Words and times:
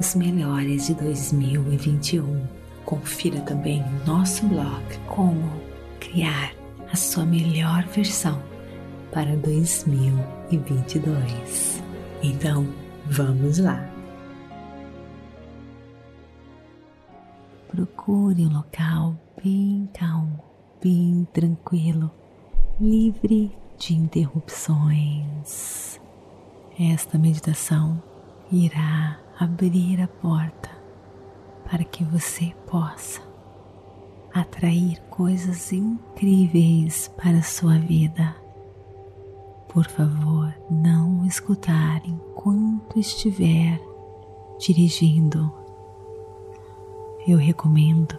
os 0.00 0.14
melhores 0.14 0.86
de 0.86 0.94
2021. 0.94 2.46
Confira 2.86 3.42
também 3.42 3.84
nosso 4.06 4.46
blog 4.46 4.82
Como 5.06 5.60
Criar 6.00 6.54
a 6.90 6.96
Sua 6.96 7.26
Melhor 7.26 7.84
Versão 7.88 8.42
para 9.12 9.36
2022. 9.36 11.82
Então, 12.22 12.66
vamos 13.10 13.58
lá! 13.58 13.86
Procure 17.68 18.46
um 18.46 18.54
local 18.54 19.14
bem 19.44 19.86
calmo, 19.92 20.42
bem 20.82 21.28
tranquilo, 21.32 22.10
livre 22.80 23.54
de 23.78 23.94
interrupções. 23.94 26.00
Esta 26.78 27.18
meditação 27.18 28.02
irá 28.50 29.20
abrir 29.40 30.02
a 30.02 30.06
porta 30.06 30.68
para 31.64 31.82
que 31.82 32.04
você 32.04 32.54
possa 32.66 33.22
atrair 34.34 35.00
coisas 35.08 35.72
incríveis 35.72 37.08
para 37.16 37.38
a 37.38 37.42
sua 37.42 37.78
vida. 37.78 38.36
Por 39.66 39.86
favor, 39.86 40.54
não 40.70 41.24
escutar 41.24 42.02
enquanto 42.04 42.98
estiver 42.98 43.80
dirigindo. 44.58 45.50
Eu 47.26 47.38
recomendo 47.38 48.18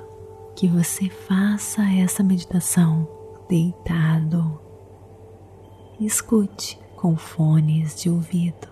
que 0.55 0.67
você 0.67 1.07
faça 1.07 1.83
essa 1.83 2.23
meditação 2.23 3.07
deitado. 3.47 4.59
Escute 5.99 6.79
com 6.95 7.15
fones 7.15 8.01
de 8.01 8.09
ouvido. 8.09 8.67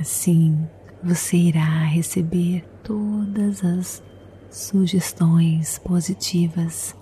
Assim, 0.00 0.66
você 1.02 1.36
irá 1.36 1.84
receber 1.84 2.64
todas 2.84 3.64
as 3.64 4.02
sugestões 4.48 5.78
positivas 5.78 6.94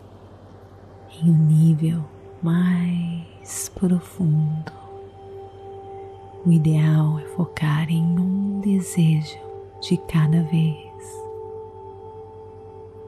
em 1.21 1.31
um 1.31 1.47
nível 1.47 2.03
mais 2.43 3.69
profundo. 3.69 4.73
O 6.47 6.51
ideal 6.51 7.19
é 7.19 7.25
focar 7.37 7.91
em 7.91 8.03
um 8.03 8.61
desejo 8.61 9.39
de 9.83 9.99
cada 10.09 10.43
vez. 10.45 10.91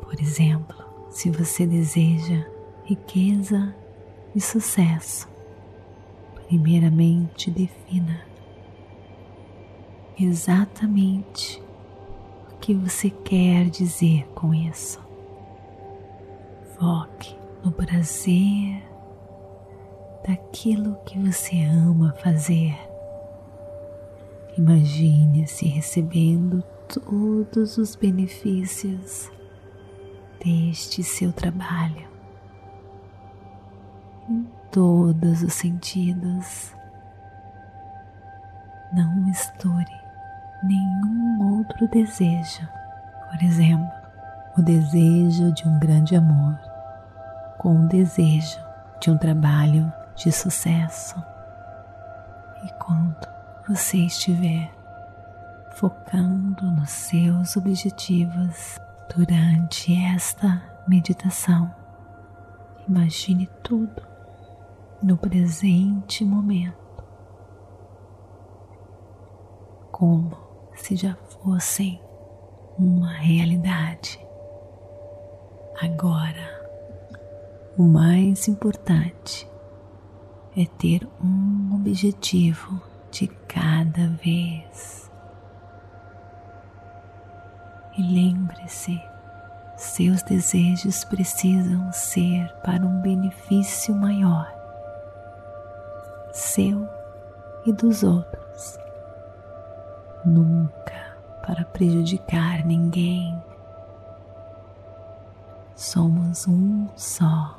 Por 0.03 0.21
exemplo, 0.21 0.77
se 1.09 1.31
você 1.31 1.67
deseja 1.67 2.45
riqueza 2.85 3.75
e 4.35 4.41
sucesso, 4.41 5.27
primeiramente 6.47 7.51
defina 7.51 8.32
exatamente 10.25 11.63
o 12.51 12.57
que 12.59 12.75
você 12.75 13.11
quer 13.11 13.69
dizer 13.69 14.27
com 14.35 14.55
isso. 14.55 15.01
Foque 16.79 17.37
no 17.65 17.71
prazer 17.71 18.83
daquilo 20.27 20.97
que 21.05 21.19
você 21.19 21.65
ama 21.65 22.13
fazer. 22.23 22.77
Imagine-se 24.57 25.67
recebendo 25.67 26.63
todos 26.89 27.79
os 27.79 27.97
benefícios 27.97 29.31
deste 30.45 31.03
seu 31.03 31.33
trabalho 31.33 32.09
em 34.29 34.47
todos 34.71 35.43
os 35.43 35.55
sentidos. 35.55 36.75
Não 38.93 39.17
misture 39.25 40.02
nenhum 40.63 41.59
outro 41.59 41.89
desejo. 41.89 42.69
Por 43.31 43.43
exemplo, 43.43 43.91
o 44.57 44.63
desejo 44.63 45.53
de 45.53 45.67
um 45.67 45.79
grande 45.79 46.15
amor 46.15 46.59
com 47.59 47.85
o 47.85 47.89
desejo 47.89 48.61
de 49.01 49.11
um 49.11 49.17
trabalho 49.17 49.93
de 50.15 50.31
sucesso. 50.31 51.23
E 52.65 52.73
quando 52.75 53.27
você 53.69 53.99
estiver 53.99 54.71
focando 55.77 56.71
nos 56.71 56.91
seus 56.91 57.57
objetivos 57.57 58.79
durante 59.17 59.95
esta 60.05 60.63
meditação, 60.87 61.73
imagine 62.87 63.49
tudo 63.63 64.03
no 65.03 65.17
presente 65.17 66.25
momento 66.25 66.83
como 69.91 70.52
se 70.75 70.97
já 70.97 71.15
fossem 71.15 72.01
uma 72.79 73.13
realidade. 73.13 74.21
Agora, 75.81 76.63
o 77.77 77.83
mais 77.83 78.49
importante 78.49 79.49
é 80.57 80.65
ter 80.79 81.09
um 81.23 81.75
objetivo 81.75 82.81
de 83.11 83.27
cada 83.49 84.09
vez. 84.23 85.11
E 87.97 88.03
lembre-se, 88.03 89.01
seus 89.77 90.23
desejos 90.23 91.05
precisam 91.05 91.93
ser 91.93 92.49
para 92.65 92.85
um 92.85 93.01
benefício 93.03 93.95
maior, 93.95 94.51
seu 96.33 96.87
e 97.67 97.73
dos 97.73 98.03
outros 98.03 98.79
nunca 100.25 101.17
para 101.45 101.65
prejudicar 101.65 102.65
ninguém. 102.65 103.41
Somos 105.75 106.47
um 106.47 106.89
só. 106.97 107.59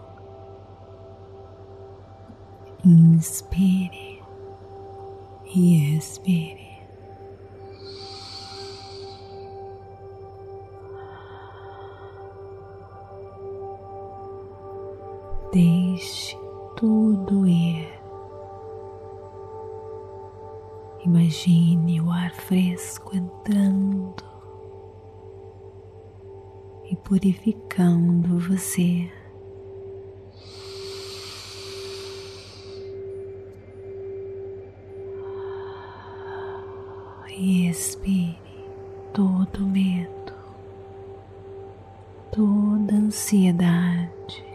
Inspire 2.86 4.22
e 5.56 5.96
expire. 5.96 6.73
Fresco 22.34 23.16
entrando 23.16 24.24
e 26.90 26.96
purificando 26.98 28.38
você. 28.40 29.10
E 37.36 37.68
expire 37.68 38.38
todo 39.12 39.66
medo, 39.66 40.34
toda 42.32 42.96
ansiedade. 42.96 44.53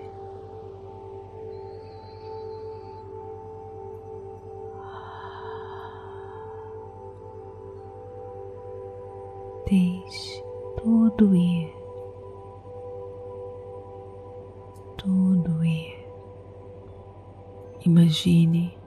Deixe 9.68 10.42
tudo 10.78 11.34
ir, 11.36 11.70
tudo 14.96 15.62
ir. 15.62 16.08
Imagine 17.84 18.78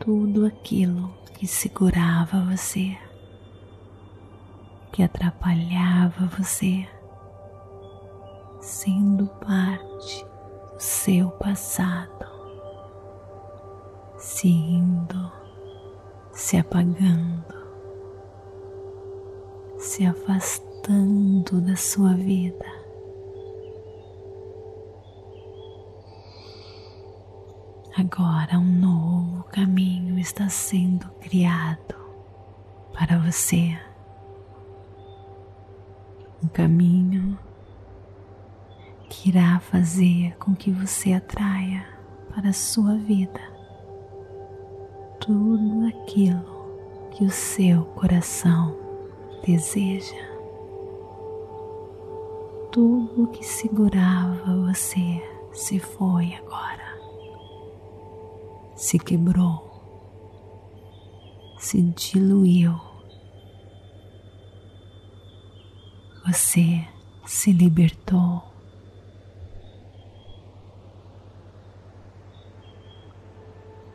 tudo 0.00 0.46
aquilo 0.46 1.12
que 1.34 1.46
segurava 1.46 2.40
você, 2.40 2.96
que 4.92 5.02
atrapalhava 5.02 6.24
você, 6.38 6.88
sendo 8.62 9.26
parte 9.44 10.24
do 10.72 10.80
seu 10.80 11.30
passado, 11.32 12.26
se 14.16 14.48
indo, 14.48 15.30
se 16.32 16.56
apagando, 16.56 17.61
se 19.92 20.06
afastando 20.06 21.60
da 21.60 21.76
sua 21.76 22.14
vida. 22.14 22.64
Agora 27.98 28.58
um 28.58 28.80
novo 28.80 29.44
caminho 29.52 30.18
está 30.18 30.48
sendo 30.48 31.06
criado 31.20 31.94
para 32.94 33.18
você. 33.18 33.78
Um 36.42 36.48
caminho 36.48 37.38
que 39.10 39.28
irá 39.28 39.60
fazer 39.60 40.34
com 40.38 40.54
que 40.54 40.70
você 40.70 41.12
atraia 41.12 41.86
para 42.34 42.48
a 42.48 42.54
sua 42.54 42.96
vida 42.96 43.42
tudo 45.20 45.86
aquilo 45.86 47.10
que 47.10 47.24
o 47.24 47.30
seu 47.30 47.84
coração 47.84 48.81
deseja. 49.44 50.32
Tudo 52.70 53.28
que 53.28 53.44
segurava 53.44 54.66
você 54.66 55.22
se 55.52 55.78
foi 55.78 56.34
agora 56.34 56.82
se 58.82 58.98
quebrou, 58.98 59.70
se 61.56 61.80
diluiu. 61.80 62.74
Você 66.26 66.84
se 67.24 67.52
libertou. 67.52 68.42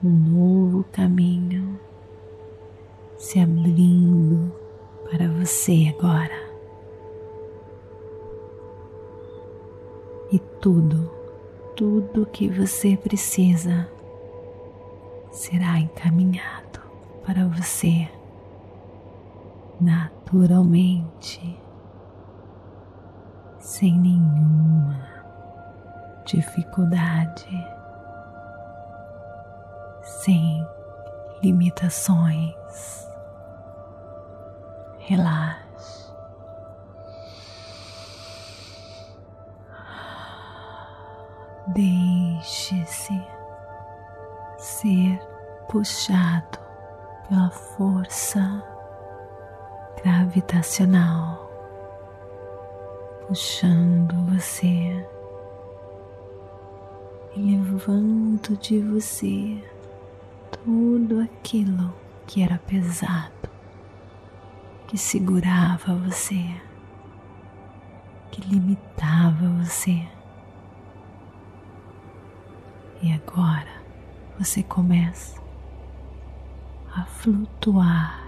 Um 0.02 0.10
novo 0.10 0.84
caminho 0.86 1.57
tudo, 10.68 11.10
tudo 11.78 12.26
que 12.26 12.50
você 12.50 12.98
precisa 12.98 13.90
será 15.32 15.80
encaminhado 15.80 16.82
para 17.26 17.48
você 17.48 18.06
naturalmente, 19.80 21.58
sem 23.60 23.98
nenhuma 23.98 25.08
dificuldade, 26.26 27.66
sem 30.04 30.68
limitações. 31.42 33.08
Relaxe. 35.00 35.67
Deixe-se 41.78 43.22
ser 44.58 45.20
puxado 45.70 46.58
pela 47.30 47.52
força 47.52 48.64
gravitacional, 50.02 51.52
puxando 53.28 54.16
você 54.34 55.06
levando 57.36 58.58
de 58.58 58.80
você 58.80 59.64
tudo 60.50 61.20
aquilo 61.20 61.94
que 62.26 62.42
era 62.42 62.58
pesado, 62.58 63.52
que 64.88 64.98
segurava 64.98 65.94
você, 65.94 66.44
que 68.32 68.42
limitava 68.50 69.48
você. 69.64 70.17
E 73.02 73.12
agora 73.14 73.82
você 74.40 74.64
começa 74.64 75.40
a 76.96 77.06
flutuar. 77.06 78.26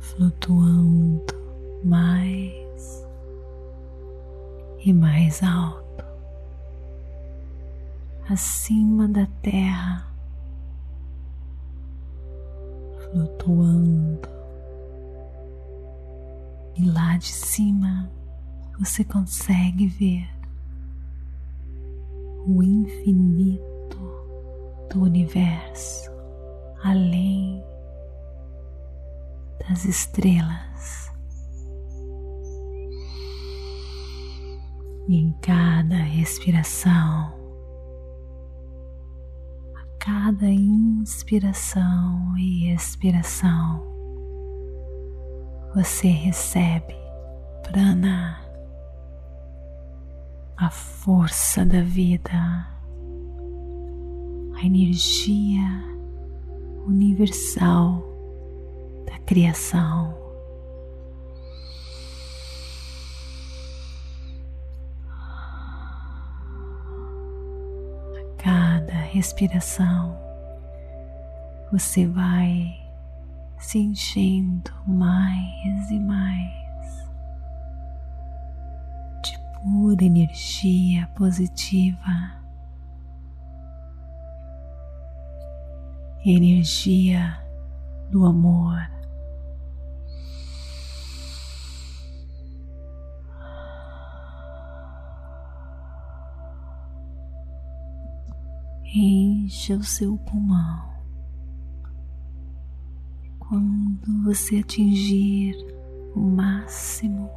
Flutuando 0.00 1.34
mais 1.84 3.06
e 4.84 4.92
mais 4.92 5.42
alto, 5.42 6.04
acima 8.28 9.06
da 9.08 9.26
terra, 9.40 10.06
flutuando, 12.98 14.28
e 16.80 16.90
lá 16.90 17.18
de 17.18 17.26
cima 17.26 18.10
você 18.78 19.04
consegue 19.04 19.86
ver 19.86 20.26
o 22.46 22.62
infinito 22.62 23.98
do 24.90 25.02
universo 25.02 26.10
além 26.82 27.62
das 29.68 29.84
estrelas. 29.84 31.10
E 35.06 35.16
em 35.16 35.32
cada 35.42 35.96
respiração, 35.96 37.34
a 39.76 39.84
cada 39.98 40.46
inspiração 40.46 42.38
e 42.38 42.72
expiração, 42.72 43.99
você 45.74 46.08
recebe 46.08 46.96
prana 47.62 48.40
a 50.56 50.68
força 50.68 51.64
da 51.64 51.80
vida, 51.80 52.32
a 54.56 54.66
energia 54.66 55.62
universal 56.86 58.02
da 59.06 59.18
criação. 59.20 60.14
A 68.16 68.42
cada 68.42 68.92
respiração, 68.92 70.18
você 71.72 72.06
vai 72.06 72.79
se 73.60 73.78
enchendo 73.78 74.72
mais 74.88 75.90
e 75.90 76.00
mais 76.00 76.60
pura 79.62 80.02
energia 80.04 81.06
positiva, 81.08 82.42
energia 86.24 87.38
do 88.10 88.24
amor. 88.24 88.78
Encha 98.92 99.76
o 99.76 99.84
seu 99.84 100.16
pulmão. 100.18 100.89
Quando 103.50 104.22
você 104.22 104.58
atingir 104.58 105.56
o 106.14 106.20
máximo 106.20 107.28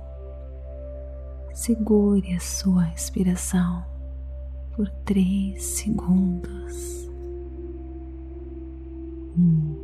Segure 1.53 2.33
a 2.33 2.39
sua 2.39 2.83
respiração 2.83 3.85
por 4.75 4.89
três 5.05 5.63
segundos. 5.63 7.07
Um, 9.37 9.75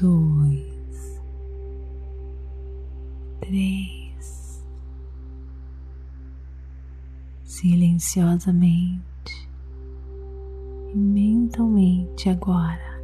dois, 0.00 1.20
três. 3.40 4.64
Silenciosamente 7.44 9.15
mentalmente 10.96 12.30
agora. 12.30 12.96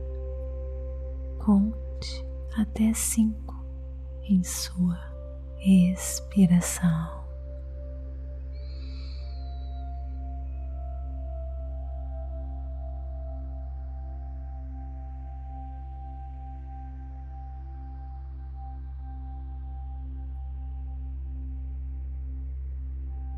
Conte 1.39 2.27
até 2.57 2.93
cinco 2.95 3.55
em 4.25 4.43
sua 4.43 4.99
expiração. 5.61 7.23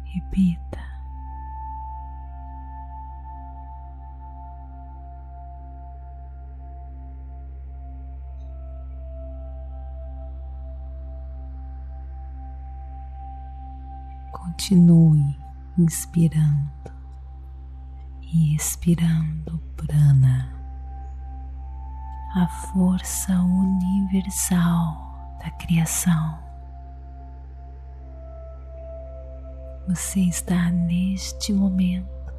Repita. 0.04 0.93
Continue 14.56 15.37
inspirando 15.76 16.70
e 18.23 18.54
expirando 18.54 19.61
prana, 19.76 20.49
a 22.37 22.46
força 22.73 23.32
universal 23.32 24.96
da 25.40 25.50
criação. 25.50 26.38
Você 29.88 30.20
está 30.20 30.70
neste 30.70 31.52
momento 31.52 32.32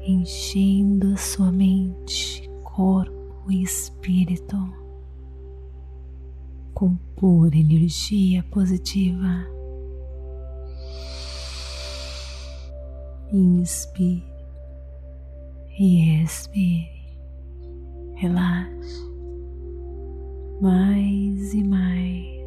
enchendo 0.00 1.12
a 1.12 1.16
sua 1.18 1.52
mente, 1.52 2.48
corpo 2.64 3.50
e 3.50 3.62
espírito 3.62 4.56
com 6.72 6.96
pura 7.16 7.54
energia 7.54 8.42
positiva. 8.44 9.57
Inspire 13.32 14.24
e 15.78 16.22
expire, 16.22 16.88
relaxe 18.14 19.06
mais 20.60 21.54
e 21.54 21.62
mais. 21.62 22.38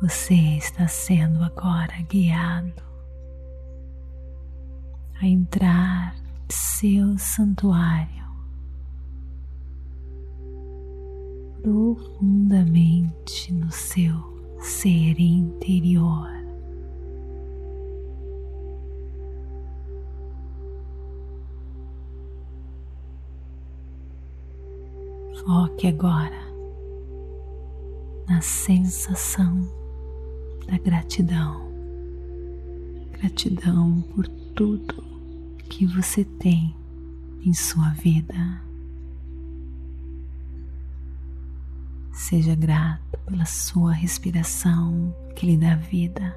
Você 0.00 0.34
está 0.34 0.86
sendo 0.86 1.42
agora 1.42 2.00
guiado 2.08 2.82
a 5.20 5.26
entrar 5.26 6.14
em 6.16 6.52
seu 6.52 7.18
santuário 7.18 8.26
profundamente 11.60 13.52
no 13.52 13.72
seu 13.72 14.14
ser 14.60 15.18
interior. 15.18 16.35
Foque 25.46 25.86
agora 25.86 26.42
na 28.28 28.40
sensação 28.40 29.62
da 30.66 30.76
gratidão. 30.76 31.70
Gratidão 33.12 34.02
por 34.12 34.26
tudo 34.56 35.04
que 35.68 35.86
você 35.86 36.24
tem 36.24 36.74
em 37.44 37.54
sua 37.54 37.90
vida. 37.90 38.60
Seja 42.12 42.56
grato 42.56 43.16
pela 43.24 43.44
sua 43.44 43.92
respiração 43.92 45.14
que 45.36 45.46
lhe 45.46 45.56
dá 45.56 45.76
vida 45.76 46.36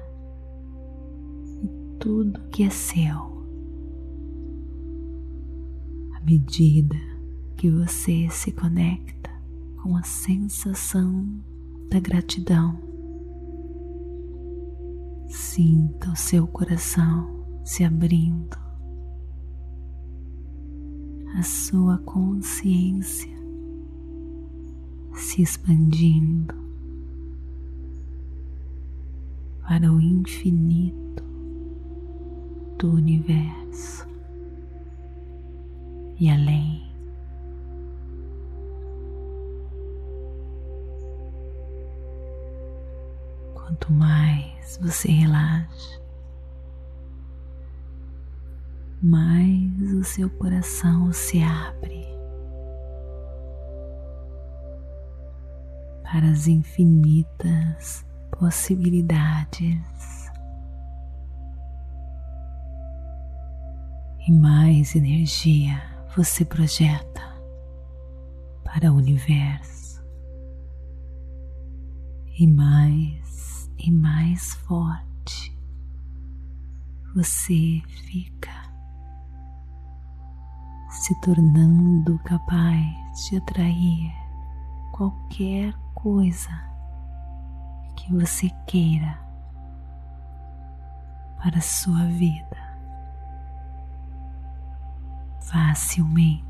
e 1.64 1.98
tudo 1.98 2.40
que 2.50 2.62
é 2.62 2.70
seu. 2.70 3.44
À 6.14 6.20
medida 6.20 7.09
que 7.60 7.68
você 7.68 8.26
se 8.30 8.52
conecta 8.52 9.30
com 9.82 9.94
a 9.94 10.02
sensação 10.02 11.28
da 11.90 12.00
gratidão, 12.00 12.78
Sinta 15.28 16.10
o 16.10 16.16
seu 16.16 16.46
coração 16.46 17.44
se 17.62 17.84
abrindo, 17.84 18.56
a 21.38 21.42
sua 21.42 21.98
consciência 21.98 23.30
se 25.12 25.42
expandindo 25.42 26.54
para 29.60 29.92
o 29.92 30.00
infinito 30.00 31.22
do 32.78 32.90
universo 32.90 34.08
e 36.18 36.30
além. 36.30 36.89
Você 44.80 45.10
relaxa, 45.10 46.00
mais 49.02 49.92
o 49.94 50.04
seu 50.04 50.28
coração 50.30 51.12
se 51.12 51.42
abre 51.42 52.06
para 56.02 56.28
as 56.28 56.48
infinitas 56.48 58.04
possibilidades. 58.38 59.78
E 64.26 64.32
mais 64.32 64.94
energia 64.96 65.80
você 66.16 66.44
projeta 66.44 67.22
para 68.64 68.92
o 68.92 68.96
universo. 68.96 70.04
E 72.38 72.46
mais 72.46 73.49
e 73.82 73.90
mais 73.90 74.54
forte 74.54 75.58
você 77.14 77.82
fica 78.06 78.50
se 80.88 81.18
tornando 81.20 82.18
capaz 82.20 83.28
de 83.28 83.36
atrair 83.36 84.12
qualquer 84.92 85.74
coisa 85.94 86.50
que 87.96 88.12
você 88.12 88.50
queira 88.66 89.18
para 91.42 91.58
a 91.58 91.62
sua 91.62 92.04
vida 92.06 92.70
facilmente, 95.50 96.44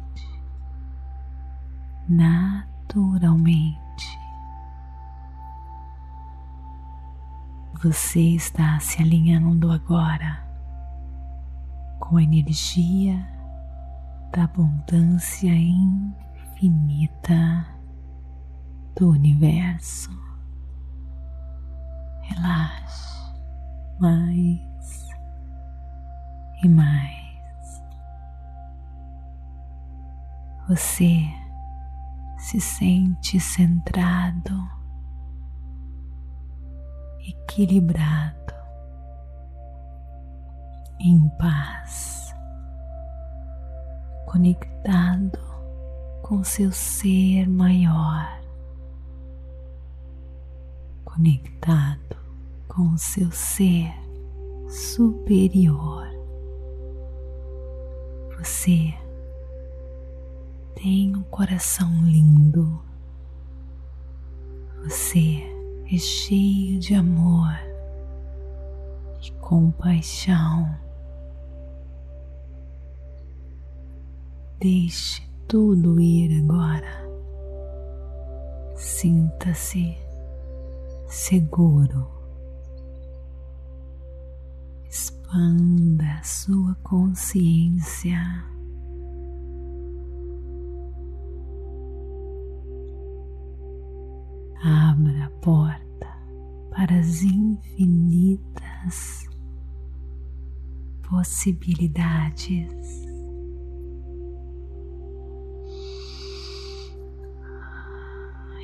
naturalmente. 2.08 3.79
Você 7.82 8.36
está 8.36 8.78
se 8.78 9.00
alinhando 9.00 9.72
agora 9.72 10.46
com 11.98 12.18
a 12.18 12.22
energia 12.22 13.26
da 14.30 14.44
abundância 14.44 15.48
infinita 15.48 17.66
do 18.94 19.08
universo. 19.08 20.10
Relaxe 22.20 23.32
mais 23.98 25.08
e 26.62 26.68
mais. 26.68 27.82
Você 30.68 31.24
se 32.36 32.60
sente 32.60 33.40
centrado 33.40 34.79
equilibrado, 37.30 38.54
em 41.00 41.28
paz, 41.38 42.34
conectado 44.26 45.38
com 46.22 46.44
seu 46.44 46.70
ser 46.72 47.48
maior, 47.48 48.40
conectado 51.04 52.16
com 52.68 52.96
seu 52.96 53.30
ser 53.30 53.92
superior. 54.68 56.08
Você 58.38 58.94
tem 60.74 61.14
um 61.14 61.22
coração 61.24 61.90
lindo. 62.04 62.80
Você 64.82 65.49
cheio 65.98 66.78
de 66.78 66.94
amor 66.94 67.50
e 69.22 69.30
compaixão. 69.40 70.72
Deixe 74.60 75.22
tudo 75.48 76.00
ir 76.00 76.44
agora. 76.44 77.08
Sinta-se 78.76 79.96
seguro. 81.08 82.08
Expanda 84.88 86.20
sua 86.22 86.74
consciência. 86.82 88.20
Abra 94.62 95.24
a 95.24 95.30
porta 95.40 96.06
para 96.70 96.98
as 96.98 97.22
infinitas 97.22 99.26
possibilidades. 101.08 102.68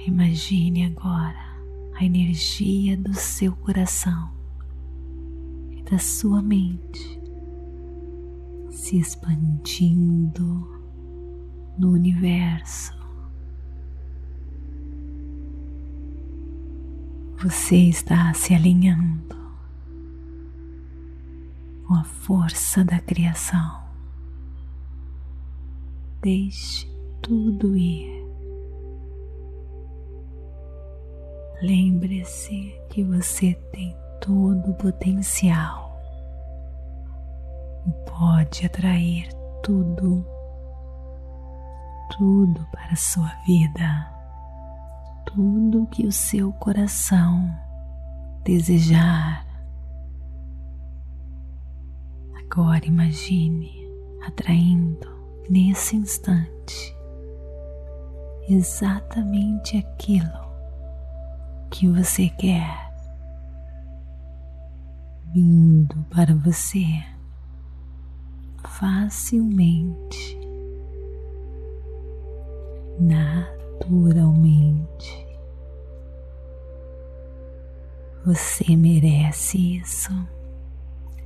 Imagine 0.06 0.84
agora 0.84 1.56
a 1.94 2.04
energia 2.04 2.94
do 2.96 3.14
seu 3.14 3.56
coração 3.56 4.30
e 5.70 5.82
da 5.82 5.98
sua 5.98 6.42
mente 6.42 7.20
se 8.70 8.98
expandindo 8.98 10.68
no 11.78 11.92
universo. 11.92 12.95
Você 17.43 17.76
está 17.76 18.33
se 18.33 18.55
alinhando 18.55 19.37
com 21.87 21.95
a 21.95 22.02
força 22.02 22.83
da 22.83 22.99
criação. 22.99 23.83
Deixe 26.23 26.90
tudo 27.21 27.76
ir. 27.76 28.25
Lembre-se 31.61 32.75
que 32.88 33.05
você 33.05 33.52
tem 33.71 33.95
todo 34.21 34.71
o 34.71 34.75
potencial 34.75 36.00
e 37.87 38.11
pode 38.11 38.64
atrair 38.64 39.28
tudo, 39.62 40.26
tudo 42.16 42.66
para 42.73 42.93
a 42.93 42.97
sua 42.97 43.31
vida, 43.47 44.15
tudo 45.37 45.87
que 45.88 46.07
o 46.07 46.12
seu 46.12 46.50
coração 46.55 47.55
desejar. 48.43 49.47
Agora 52.40 52.87
imagine 52.87 53.87
atraindo 54.26 55.07
nesse 55.50 55.95
instante 55.95 56.97
exatamente 58.49 59.76
aquilo 59.76 60.47
que 61.71 61.87
você 61.87 62.31
quer 62.31 62.90
vindo 65.35 66.02
para 66.05 66.35
você 66.35 66.87
facilmente, 68.64 70.38
naturalmente. 72.99 75.25
Você 78.26 78.75
merece 78.76 79.76
isso. 79.76 80.11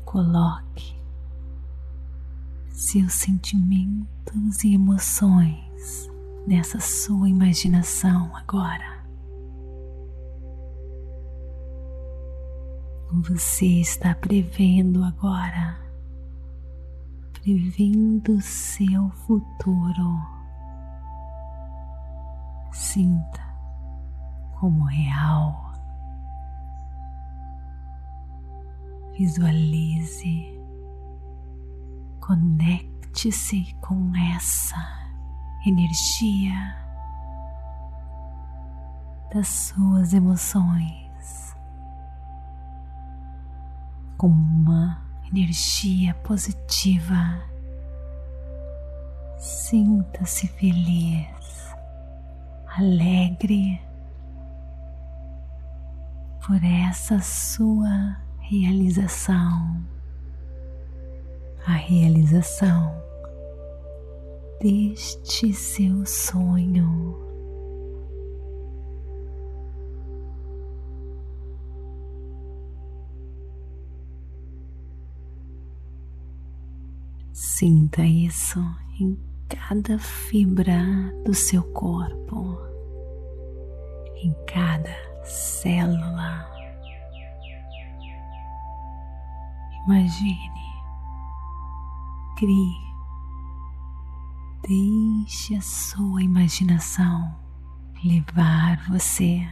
Coloque 0.04 1.00
seus 2.68 3.14
sentimentos 3.14 4.62
e 4.62 4.74
emoções 4.74 6.10
nessa 6.46 6.78
sua 6.78 7.26
imaginação 7.26 8.30
agora. 8.36 9.00
você 13.12 13.80
está 13.80 14.14
prevendo 14.14 15.02
agora, 15.02 15.76
prevendo 17.32 18.40
seu 18.42 19.10
futuro. 19.26 20.20
Sinta 22.70 23.42
como 24.60 24.84
real. 24.84 25.69
Visualize, 29.20 30.58
conecte-se 32.20 33.76
com 33.82 34.16
essa 34.34 34.82
energia 35.66 36.54
das 39.30 39.46
suas 39.46 40.14
emoções 40.14 41.54
com 44.16 44.28
uma 44.28 45.02
energia 45.30 46.14
positiva. 46.14 47.42
Sinta-se 49.36 50.48
feliz, 50.48 51.74
alegre 52.74 53.82
por 56.40 56.64
essa 56.64 57.20
sua 57.20 58.29
realização, 58.50 59.80
a 61.64 61.70
realização 61.70 62.92
deste 64.60 65.52
seu 65.52 66.04
sonho. 66.04 67.16
Sinta 77.32 78.02
isso 78.02 78.58
em 78.98 79.16
cada 79.48 79.96
fibra 80.00 80.82
do 81.24 81.32
seu 81.32 81.62
corpo, 81.72 82.58
em 84.16 84.34
cada 84.44 84.90
célula. 85.22 86.59
Imagine, 89.90 90.84
crie, 92.38 92.76
deixe 94.62 95.56
a 95.56 95.60
sua 95.60 96.22
imaginação 96.22 97.34
levar 98.04 98.88
você. 98.88 99.44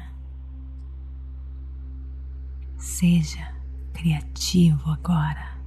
Seja 2.77 3.53
criativo 3.93 4.93
agora. 4.93 5.59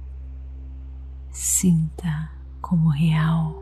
Sinta 1.30 2.30
como 2.62 2.88
real. 2.88 3.54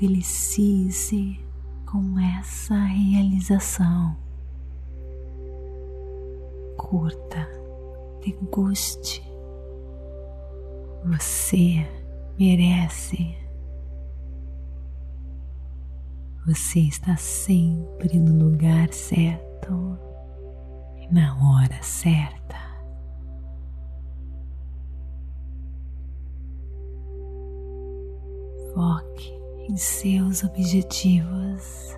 Delicie-se 0.00 1.38
com 1.84 2.18
essa 2.18 2.76
realização. 2.76 4.16
Curta, 6.78 7.55
deguste. 8.26 9.22
Você 11.04 11.86
merece. 12.38 13.36
Você 16.46 16.80
está 16.80 17.16
sempre 17.16 18.18
no 18.18 18.50
lugar 18.50 18.92
certo 18.92 19.98
e 20.96 21.12
na 21.12 21.34
hora 21.36 21.82
certa. 21.82 22.56
Foque 28.74 29.32
em 29.68 29.76
seus 29.76 30.44
objetivos 30.44 31.96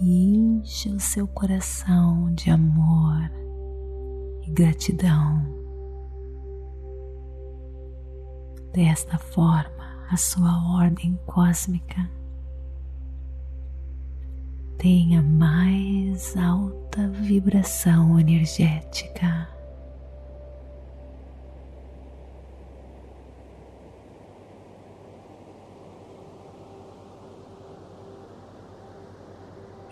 e 0.00 0.36
encha 0.36 0.90
o 0.90 1.00
seu 1.00 1.26
coração 1.26 2.32
de 2.34 2.50
amor 2.50 3.45
e 4.46 4.50
gratidão. 4.50 5.42
Desta 8.72 9.18
forma, 9.18 10.06
a 10.10 10.16
sua 10.16 10.78
ordem 10.78 11.18
cósmica 11.26 12.08
tem 14.78 15.16
a 15.16 15.22
mais 15.22 16.36
alta 16.36 17.08
vibração 17.08 18.20
energética. 18.20 19.56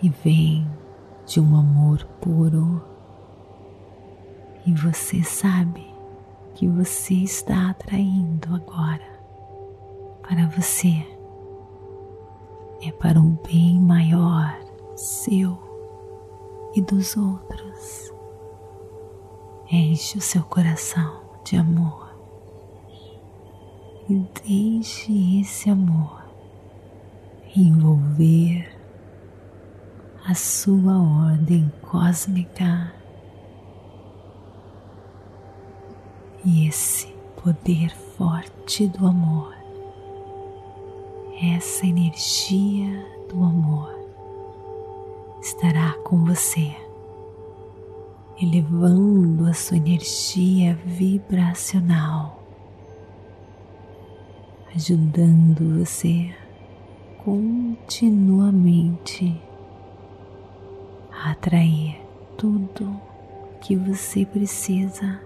e 0.05 0.09
vem 0.23 0.67
de 1.25 1.39
um 1.39 1.55
amor 1.55 2.05
puro, 2.21 2.79
e 4.65 4.73
você 4.73 5.23
sabe 5.23 5.93
que 6.55 6.67
você 6.67 7.13
está 7.13 7.69
atraindo 7.69 8.55
agora 8.55 9.15
para 10.23 10.47
você, 10.47 11.05
é 12.81 12.91
para 12.91 13.19
um 13.19 13.37
bem 13.47 13.79
maior 13.79 14.57
seu 14.95 15.57
e 16.75 16.81
dos 16.81 17.15
outros. 17.15 18.11
Enche 19.71 20.17
o 20.17 20.21
seu 20.21 20.43
coração 20.43 21.21
de 21.43 21.57
amor 21.57 22.15
e 24.09 24.25
deixe 24.43 25.41
esse 25.41 25.69
amor 25.69 26.23
envolver 27.55 28.75
a 30.25 30.33
sua 30.33 30.97
ordem 30.97 31.71
cósmica 31.81 32.91
e 36.45 36.67
esse 36.67 37.07
poder 37.43 37.89
forte 38.15 38.87
do 38.87 39.07
amor, 39.07 39.55
essa 41.41 41.87
energia 41.87 43.03
do 43.27 43.43
amor 43.43 43.91
estará 45.41 45.93
com 46.03 46.23
você, 46.23 46.75
elevando 48.39 49.47
a 49.47 49.53
sua 49.53 49.77
energia 49.77 50.75
vibracional, 50.85 52.43
ajudando 54.75 55.79
você 55.79 56.31
continuamente 57.23 59.41
a 61.11 61.31
atrair 61.31 61.99
tudo 62.37 63.01
que 63.61 63.75
você 63.75 64.27
precisa. 64.27 65.24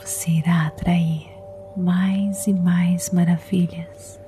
Você 0.00 0.30
irá 0.30 0.66
atrair 0.66 1.30
mais 1.76 2.46
e 2.46 2.54
mais 2.54 3.10
maravilhas 3.10 4.18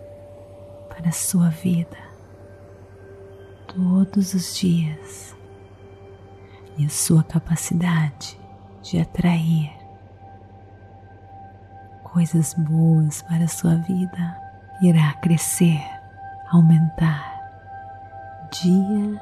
para 0.89 1.09
a 1.09 1.13
sua 1.13 1.49
vida 1.49 1.97
todos 3.67 4.35
os 4.35 4.55
dias 4.55 5.35
e 6.77 6.85
a 6.85 6.89
sua 6.91 7.25
capacidade 7.25 8.39
de 8.83 9.01
atrair 9.01 9.73
coisas 12.05 12.53
boas 12.55 13.23
para 13.23 13.45
a 13.45 13.49
sua 13.49 13.77
vida 13.77 14.39
irá 14.83 15.15
crescer, 15.15 15.83
aumentar 16.51 17.33
dia 18.53 19.21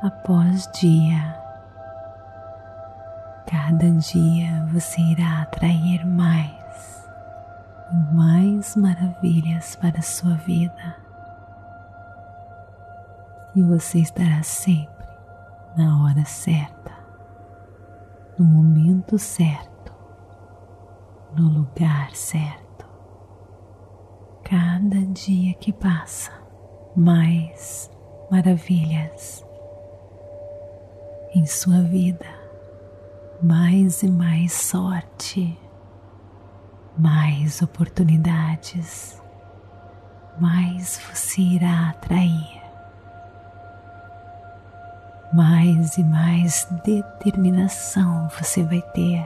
após 0.00 0.68
dia. 0.78 1.43
Cada 3.46 3.90
dia 3.90 4.66
você 4.72 5.00
irá 5.00 5.42
atrair 5.42 6.04
mais 6.06 7.08
e 7.92 8.14
mais 8.14 8.74
maravilhas 8.74 9.76
para 9.76 9.98
a 9.98 10.02
sua 10.02 10.34
vida. 10.34 10.96
E 13.54 13.62
você 13.62 13.98
estará 13.98 14.42
sempre 14.42 15.06
na 15.76 16.02
hora 16.02 16.24
certa, 16.24 16.92
no 18.38 18.44
momento 18.44 19.18
certo, 19.18 19.92
no 21.36 21.48
lugar 21.48 22.14
certo. 22.16 22.88
Cada 24.42 25.00
dia 25.12 25.54
que 25.54 25.72
passa, 25.72 26.32
mais 26.96 27.90
maravilhas 28.30 29.44
em 31.34 31.44
sua 31.46 31.82
vida, 31.82 32.26
mais 33.44 34.02
e 34.02 34.08
mais 34.08 34.52
sorte, 34.52 35.58
mais 36.96 37.60
oportunidades, 37.60 39.20
mais 40.40 40.98
você 40.98 41.42
irá 41.42 41.90
atrair, 41.90 42.62
mais 45.34 45.98
e 45.98 46.04
mais 46.04 46.66
determinação 46.84 48.28
você 48.30 48.62
vai 48.62 48.80
ter 48.94 49.22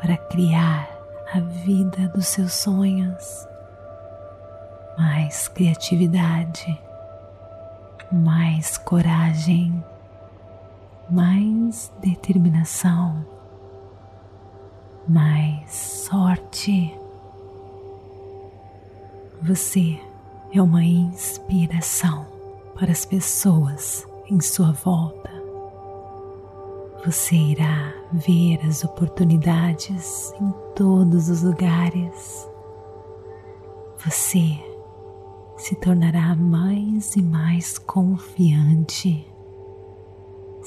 para 0.00 0.16
criar 0.16 0.88
a 1.34 1.40
vida 1.40 2.08
dos 2.10 2.28
seus 2.28 2.52
sonhos, 2.52 3.48
mais 4.96 5.48
criatividade 5.48 6.78
mais 8.10 8.78
coragem, 8.78 9.84
mais 11.10 11.92
determinação, 12.00 13.24
mais 15.08 15.70
sorte. 15.72 16.94
Você 19.42 19.98
é 20.52 20.60
uma 20.60 20.84
inspiração 20.84 22.26
para 22.74 22.92
as 22.92 23.04
pessoas 23.04 24.06
em 24.30 24.40
sua 24.40 24.72
volta. 24.72 25.30
Você 27.04 27.36
irá 27.36 27.94
ver 28.12 28.60
as 28.66 28.84
oportunidades 28.84 30.32
em 30.40 30.52
todos 30.74 31.28
os 31.30 31.42
lugares. 31.42 32.48
Você 34.04 34.58
se 35.56 35.74
tornará 35.76 36.36
mais 36.36 37.16
e 37.16 37.22
mais 37.22 37.78
confiante, 37.78 39.26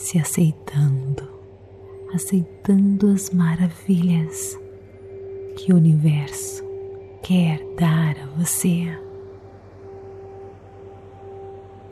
se 0.01 0.17
aceitando, 0.17 1.23
aceitando 2.11 3.07
as 3.11 3.29
maravilhas 3.29 4.59
que 5.55 5.71
o 5.71 5.75
universo 5.75 6.63
quer 7.21 7.63
dar 7.77 8.17
a 8.17 8.25
você. 8.35 8.99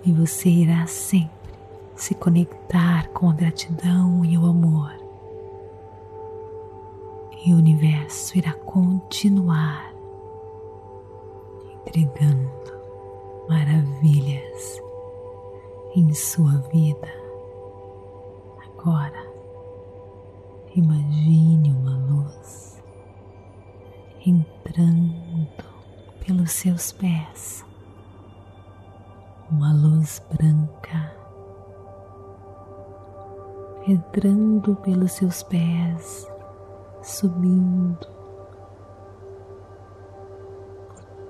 E 0.04 0.12
você 0.12 0.50
irá 0.50 0.88
sempre 0.88 1.54
se 1.95 2.15
conectar 2.15 3.10
com 3.10 3.30
a 3.30 3.34
gratidão 3.34 4.26
e 4.26 4.36
o 4.39 4.48
amor. 4.48 4.91
E 7.45 7.54
o 7.54 7.58
universo 7.58 8.39
irá 8.39 8.54
continuar 8.54 9.93
entregando 11.86 12.50
maravilhas 13.48 14.82
em 15.95 16.12
sua 16.12 16.58
vida. 16.74 17.18
Agora, 18.82 19.28
imagine 20.74 21.74
uma 21.74 21.98
luz 21.98 22.82
entrando 24.26 25.50
pelos 26.26 26.54
seus 26.54 26.94
pés, 26.94 27.65
uma 29.52 29.74
luz 29.74 30.26
branca 30.34 31.13
entrando 33.86 34.78
pelos 34.78 35.12
seus 35.12 35.44
pés, 35.44 36.26
subindo 37.02 38.08
por 38.08 38.48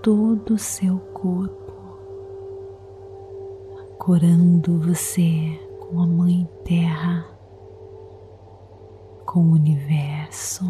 todo 0.04 0.54
o 0.54 0.60
seu 0.60 1.00
corpo 1.00 1.74
corando 3.98 4.80
você 4.80 5.60
com 5.80 6.02
a 6.02 6.08
Mãe 6.08 6.48
Terra, 6.64 7.26
com 9.32 9.42
o 9.42 9.52
universo. 9.52 10.66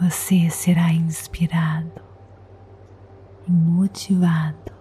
Você 0.00 0.48
será 0.48 0.90
inspirado 0.94 2.00
e 3.46 3.52
motivado, 3.52 4.72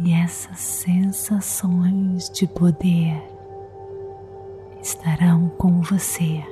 e 0.00 0.12
essas 0.12 0.58
sensações 0.58 2.28
de 2.30 2.48
poder 2.48 3.22
estarão 4.82 5.50
com 5.50 5.82
você 5.82 6.42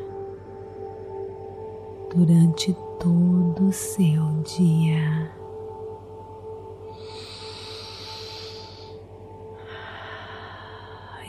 durante 2.15 2.73
todo 3.01 3.67
o 3.67 3.73
seu 3.73 4.43
dia. 4.43 5.42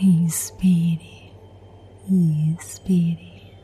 Inspire 0.06 1.32
e 2.10 2.54
expire. 2.60 3.56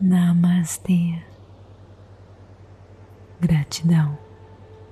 Namastê. 0.00 1.22
Gratidão 3.38 4.16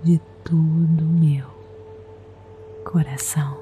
de 0.02 0.18
todo 0.44 1.04
meu 1.04 1.48
coração. 2.84 3.56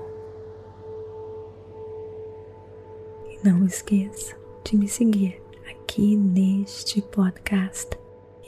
Não 3.45 3.65
esqueça 3.65 4.37
de 4.65 4.77
me 4.77 4.89
seguir 4.89 5.41
aqui 5.71 6.17
neste 6.17 7.01
podcast. 7.03 7.97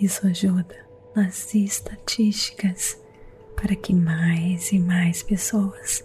Isso 0.01 0.27
ajuda 0.27 0.85
nas 1.15 1.55
estatísticas 1.55 3.06
para 3.57 3.75
que 3.75 3.95
mais 3.95 4.71
e 4.71 4.79
mais 4.79 5.23
pessoas 5.23 6.05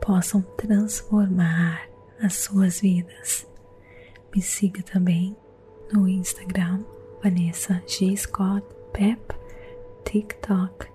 possam 0.00 0.42
transformar 0.56 1.88
as 2.20 2.34
suas 2.34 2.80
vidas. 2.80 3.46
Me 4.34 4.40
siga 4.40 4.82
também 4.82 5.36
no 5.92 6.08
Instagram 6.08 6.84
Vanessa 7.22 7.82
G. 7.86 8.16
Scott 8.16 8.66
Pep, 8.92 9.20
TikTok, 10.04 10.86